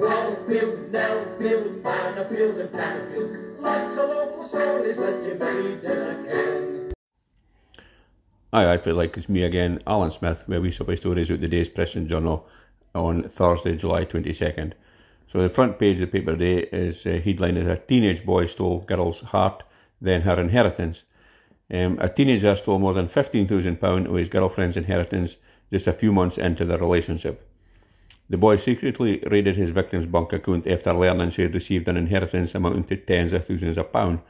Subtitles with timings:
[0.00, 3.60] Wallfield, Nellfield, and.
[3.60, 6.92] Lots of local stories a can.
[8.52, 11.48] Aye, I feel like it's me again, Alan Smith, where we supply stories out the
[11.48, 12.46] day's Press and Journal
[12.94, 14.72] on Thursday, July 22nd.
[15.26, 18.46] So the front page of the paper today is uh, headline is a teenage boy
[18.46, 19.64] stole girl's heart,
[20.00, 21.04] then her inheritance.
[21.72, 25.36] Um, a teenager stole more than £15,000 of his girlfriend's inheritance
[25.72, 27.48] just a few months into their relationship.
[28.28, 32.54] The boy secretly raided his victim's bank account after learning she had received an inheritance
[32.54, 34.20] amounting to tens of thousands of pounds.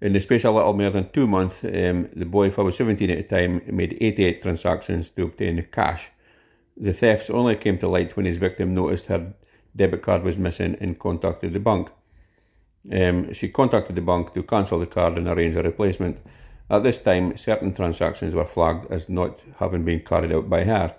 [0.00, 3.10] In the space of little more than two months, um, the boy, who was 17
[3.10, 6.10] at the time, made 88 transactions to obtain cash.
[6.76, 9.32] The thefts only came to light when his victim noticed her
[9.74, 11.88] debit card was missing and contacted the bank.
[12.92, 16.18] Um, she contacted the bank to cancel the card and arrange a replacement.
[16.70, 20.94] At this time, certain transactions were flagged as not having been carried out by her.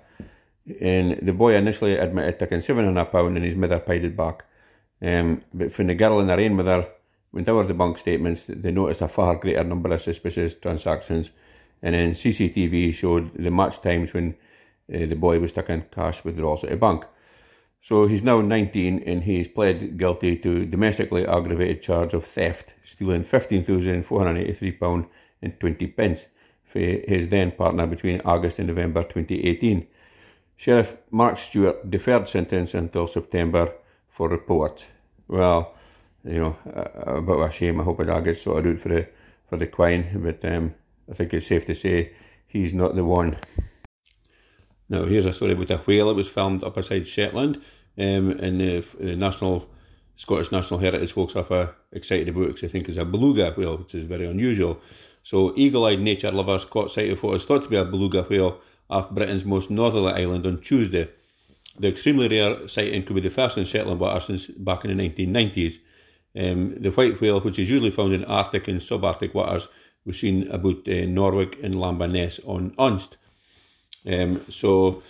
[0.79, 4.45] And the boy initially admitted taking £700 and his mother paid it back.
[5.01, 6.87] Um, but when the girl and her own mother
[7.31, 11.31] went over the bank statements, they noticed a far greater number of suspicious transactions.
[11.81, 14.35] And then CCTV showed the match times when
[14.93, 17.05] uh, the boy was taking cash withdrawals at a bank.
[17.81, 23.23] So he's now 19 and he's pled guilty to domestically aggravated charge of theft, stealing
[23.23, 25.07] £15,483
[25.45, 26.25] and 20 pence
[26.65, 29.87] for his then partner between August and November 2018.
[30.57, 33.73] Sheriff Mark Stewart deferred sentence until September
[34.09, 34.85] for report.
[35.27, 35.73] Well,
[36.23, 37.79] you know, a, a bit of a shame.
[37.79, 39.07] I hope it all gets sorted out for the
[39.47, 40.73] for the Quine, but um,
[41.09, 42.13] I think it's safe to say
[42.47, 43.37] he's not the one.
[44.89, 47.57] Now, here's a story about a whale that was filmed up beside Shetland,
[47.97, 49.69] um, and the, the National
[50.15, 53.95] Scottish National Heritage folks are excited about because I think it's a beluga whale, which
[53.95, 54.79] is very unusual.
[55.25, 58.59] So, eagle-eyed nature lovers caught sight of what is thought to be a beluga whale
[58.91, 61.09] off Britain's most northerly island on Tuesday.
[61.79, 65.09] The extremely rare sighting could be the first in Shetland waters since back in the
[65.09, 65.79] 1990s.
[66.37, 69.67] Um, the white whale, which is usually found in Arctic and subarctic waters,
[70.05, 73.17] was seen about uh, Norwick and Lamba Ness on Unst.
[74.05, 75.01] Um, so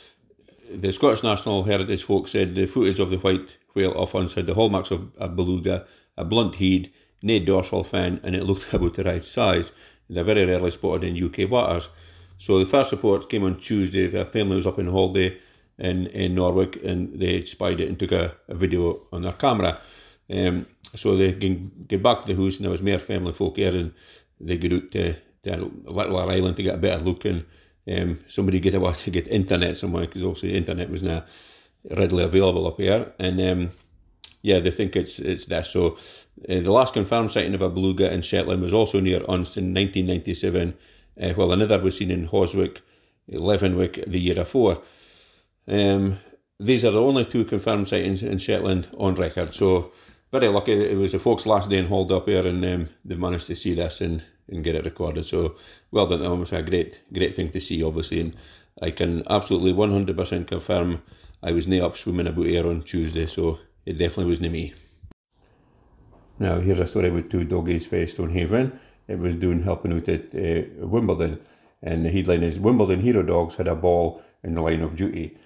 [0.73, 4.45] the Scottish National Heritage folk said the footage of the white whale off Unst had
[4.45, 6.89] the hallmarks of a beluga, a blunt head,
[7.21, 9.73] no dorsal fin, and it looked about the right size.
[10.09, 11.89] They're very rarely spotted in UK waters.
[12.37, 14.07] So the first reports came on Tuesday.
[14.07, 15.37] Their family was up in holiday
[15.77, 19.79] in, in Norwick and they spied it and took a, a video on their camera.
[20.29, 23.57] Um, so they can get back to the house and there was more family folk
[23.57, 23.93] here and
[24.39, 27.45] they got out to, to a little island to get a better look and
[27.87, 31.27] um, somebody get away to get internet somewhere because obviously internet was not
[31.91, 33.71] readily available up here and um,
[34.45, 35.97] yeah they think it's it's this so
[36.49, 39.73] uh, the last confirmed sighting of a beluga in Shetland was also near Unst in
[39.73, 40.73] 1997
[41.21, 42.77] uh, while another was seen in Hoswick
[43.31, 44.81] Levenwick the year before
[45.67, 46.19] um,
[46.59, 49.91] these are the only two confirmed sightings in Shetland on record so
[50.31, 50.73] very lucky.
[50.73, 53.55] It was the folks' last day in hold up here, and um, they managed to
[53.55, 55.25] see this and, and get it recorded.
[55.25, 55.55] So
[55.91, 56.41] well done to them.
[56.41, 58.19] It's a great, great thing to see, obviously.
[58.19, 58.35] And
[58.81, 61.01] I can absolutely 100% confirm
[61.41, 64.73] I was nae up swimming about here on Tuesday, so it definitely wasn't me.
[66.39, 68.77] Now, here's a story about two doggies for Stonehaven.
[69.07, 71.39] It was doing helping out at uh, Wimbledon,
[71.81, 75.37] and the headline is Wimbledon Hero Dogs had a ball in the line of duty.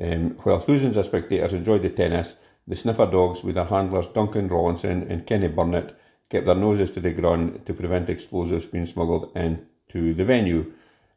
[0.00, 2.34] Um, while thousands of spectators enjoyed the tennis,
[2.68, 7.00] the sniffer dogs, with their handlers Duncan Rawlinson and Kenny Burnett, kept their noses to
[7.00, 10.72] the ground to prevent explosives being smuggled into the venue.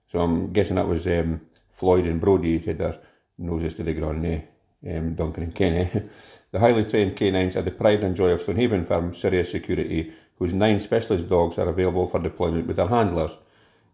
[0.07, 1.41] So I'm guessing that was um,
[1.71, 2.99] Floyd and Brody had their
[3.37, 4.41] noses to the ground, eh?
[4.87, 5.91] Um, Duncan and Kenny.
[6.51, 10.53] the highly trained canines are the pride and joy of Stonehaven firm Sirius Security, whose
[10.53, 13.31] nine specialist dogs are available for deployment with their handlers.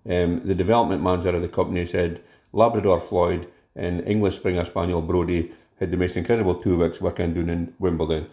[0.07, 2.21] Um, the development manager of the company said
[2.53, 7.49] Labrador Floyd and English Springer Spaniel Brody had the most incredible two weeks working down
[7.49, 8.27] in Wimbledon.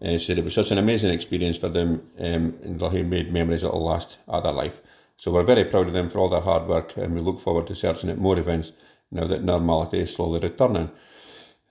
[0.00, 3.62] And said it was such an amazing experience for them um, and they made memories
[3.62, 4.80] that will last all their life.
[5.16, 7.66] So we're very proud of them for all their hard work and we look forward
[7.68, 8.72] to searching at more events
[9.10, 10.90] now that normality is slowly returning.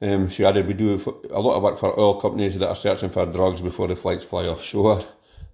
[0.01, 0.95] Um, she added, we do
[1.31, 4.25] a lot of work for oil companies that are searching for drugs before the flights
[4.25, 5.05] fly offshore.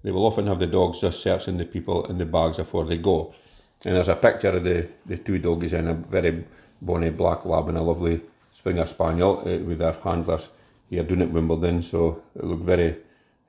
[0.03, 2.97] They will often have the dogs just searching the people in the bags before they
[2.97, 3.35] go.
[3.85, 6.43] And there's a picture of the, the two doggies in a very
[6.81, 8.21] bonny black lab and a lovely
[8.53, 10.49] Springer Spaniel uh, with their handlers
[10.89, 11.83] here doing at Wimbledon.
[11.83, 12.97] So it looked very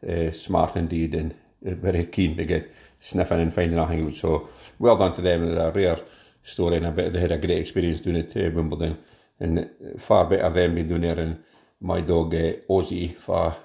[0.08, 1.32] uh, smart indeed and
[1.66, 4.14] uh, very keen to get sniffing and finding a hangout.
[4.14, 4.48] So
[4.78, 5.48] well done to them.
[5.48, 6.00] It's a rare
[6.44, 8.98] story and I bet they had a great experience doing it at Wimbledon.
[9.42, 9.68] And
[9.98, 11.42] far better than being doing there and
[11.80, 13.56] my dog uh, Ozzy for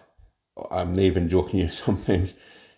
[0.72, 2.34] I'm not even joking you sometimes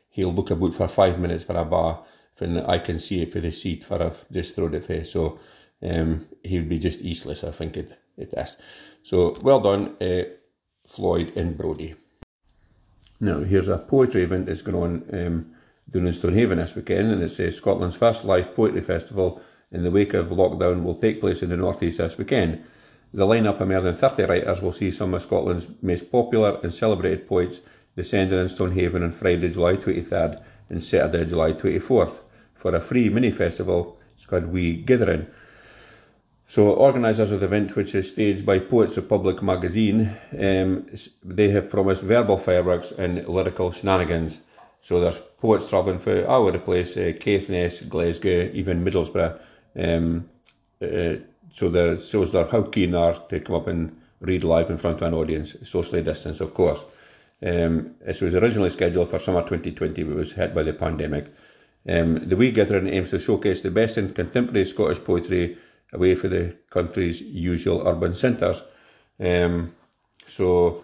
[0.10, 2.04] he'll look about for five minutes for a bar
[2.40, 5.40] when I can see it for the seat for I've just thrown it for so
[5.82, 8.58] um, he would be just eastless, I think, it, it is.
[9.04, 10.24] So well done, uh,
[10.86, 11.96] Floyd and Brody.
[13.22, 15.56] Now, here's a poetry event that's going on um,
[15.90, 19.42] down in Stonehaven this weekend, and it's uh, Scotland's first live poetry festival
[19.72, 22.64] in the wake of lockdown will take place in the northeast this weekend.
[23.14, 26.74] The lineup of more than 30 writers will see some of Scotland's most popular and
[26.74, 27.60] celebrated poets
[27.96, 32.20] descending in Stonehaven on Friday, July 23rd and Saturday, July 24th
[32.54, 33.98] for a free mini festival.
[34.16, 35.28] It's called Wee Gathering.
[36.48, 40.88] So, organisers of the event, which is staged by Poets Republic magazine, um,
[41.24, 44.40] they have promised verbal fireworks and lyrical shenanigans.
[44.82, 49.40] So, there's poets travelling for all over the place uh, Caithness, Glasgow, even Middlesbrough.
[49.76, 50.30] Um,
[50.82, 51.24] uh,
[51.54, 54.98] so, there shows there how keen are to come up and read live in front
[54.98, 56.80] of an audience, socially distanced, of course.
[57.42, 61.28] Um, it was originally scheduled for summer 2020, but was hit by the pandemic.
[61.88, 65.58] Um, the Wee Gathering aims to showcase the best in contemporary Scottish poetry
[65.94, 68.62] away from the country's usual urban centres.
[69.20, 69.74] Um,
[70.28, 70.84] so,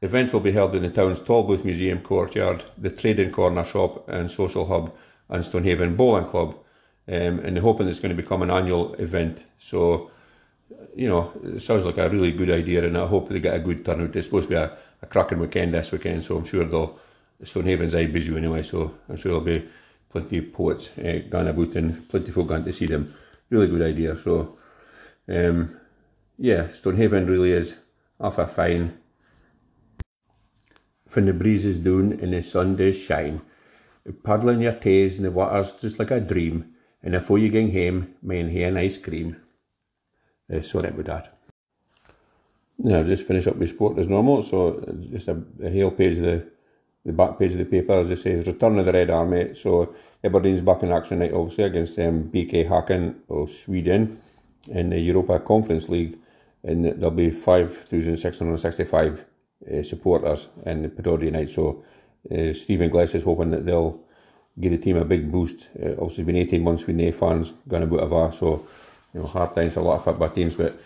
[0.00, 4.30] events will be held in the town's Tolbooth Museum courtyard, the Trading Corner shop and
[4.30, 4.94] social hub,
[5.28, 6.56] and Stonehaven Bowling Club.
[7.08, 9.38] Um, and they're hoping it's going to become an annual event.
[9.58, 10.10] So,
[10.94, 13.60] you know, it sounds like a really good idea, and I hope they get a
[13.60, 14.14] good turnout.
[14.14, 16.98] It's supposed to be a, a cracking weekend this weekend, so I'm sure they'll.
[17.44, 19.68] Stonehaven's eye busy anyway, so I'm sure there'll be
[20.10, 23.14] plenty of poets uh, going about and plenty of folk going to see them
[23.50, 24.16] really good idea.
[24.22, 24.58] So,
[25.28, 25.76] um,
[26.36, 27.74] yeah, Stonehaven really is
[28.20, 28.98] off a fine.
[31.12, 33.40] When the breeze is down and the sun does shine,
[34.24, 36.74] paddling your toes in the water's just like a dream.
[37.02, 39.36] And before you get home, man, here an ice cream.
[40.52, 41.38] Uh, sorry about that.
[42.78, 44.80] Now, I've just finished up with sport as normal, so
[45.10, 46.46] just a, a hail page of the,
[47.04, 49.54] the back page of the paper, as it says, Return of the Red Army.
[49.54, 54.20] So Aberdeen's back in action tonight, obviously, against um, BK Häcken of Sweden
[54.68, 56.18] in the Europa Conference League.
[56.62, 59.24] And there'll be 5,665
[59.70, 61.50] uh, supporters in the Pittodrie night.
[61.50, 61.84] So
[62.30, 64.00] uh, Stephen Glass is hoping that they'll
[64.60, 65.68] give the team a big boost.
[65.80, 68.66] Uh, obviously, it's been 18 months with no fans going about that, so
[69.14, 70.56] you know, hard times for a lot of football teams.
[70.56, 70.80] But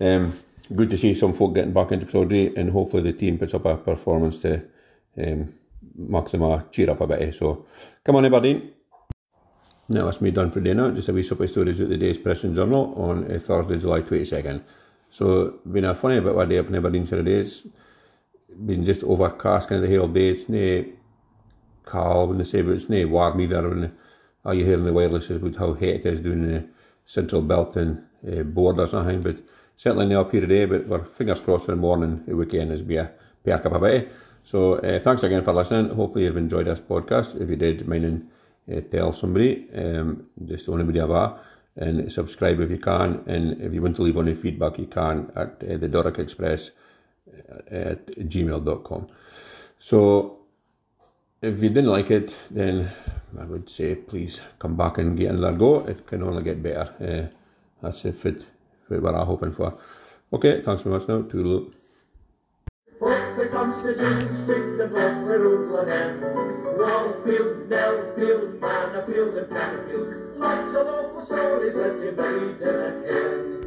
[0.00, 0.38] um,
[0.74, 3.64] good to see some folk getting back into Pittodrie, and hopefully the team puts up
[3.64, 4.62] a performance to
[5.16, 5.54] um,
[5.96, 7.34] make them a cheer up a bit.
[7.34, 7.66] So
[8.04, 8.72] come on, Aberdeen.
[9.90, 10.92] Now that's me done for dinner.
[10.92, 14.02] Just a wee supper stories at the day's Press and Journal on uh, Thursday, July
[14.02, 14.62] 22nd.
[15.10, 17.32] So, been a funny bit of a day up in Aberdeen today.
[17.32, 17.66] It's
[18.66, 20.28] been just overcast kind of the whole day.
[20.28, 20.84] It's no
[21.88, 23.70] calm when they say, but it's no warm either.
[23.70, 23.92] And
[24.44, 26.68] all you hear in the wireless is about how hot it is doing the
[27.04, 29.22] central belt and uh, borders and everything.
[29.22, 29.42] But
[29.76, 32.82] certainly not up here today, but we're fingers crossed for the morning, the weekend is
[32.82, 33.10] be a
[33.44, 34.12] perk up a bit.
[34.44, 35.94] So, uh, thanks again for listening.
[35.94, 37.40] Hopefully, you've enjoyed this podcast.
[37.40, 38.30] If you did, mind
[38.74, 41.38] uh, tell somebody, um, just anybody that,
[41.76, 43.22] and subscribe if you can.
[43.26, 46.70] And if you want to leave any feedback, you can at uh, the Doric Express
[47.70, 49.08] at gmail.com.
[49.78, 50.37] So
[51.42, 52.90] if you didn't like it, then
[53.38, 55.86] I would say please come back and get another go.
[55.86, 56.92] It can only get better.
[57.00, 57.36] Uh,
[57.82, 58.46] that's it fit,
[58.88, 59.78] fit what I'm hoping for.
[60.32, 61.22] Okay, thanks very much now.
[61.22, 61.72] Toodaloo.
[63.00, 66.28] Fuck the Constitution, the rules and.
[70.38, 73.57] Lots of local stories that you made in a can.